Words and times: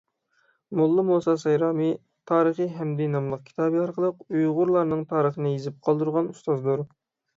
موللا 0.77 1.03
مۇسا 1.09 1.33
سايرامى 1.41 1.89
«تارىخى 2.31 2.67
ھەمىدى» 2.79 3.09
ناملىق 3.17 3.45
كىتابى 3.51 3.83
ئارقىلىق 3.83 4.25
ئۇيغۇرلارنىڭ 4.39 5.05
تارىخىنى 5.13 5.53
يېزىپ 5.57 5.81
قالدۇرغان 5.91 6.33
ئۇستازدۇر. 6.33 6.87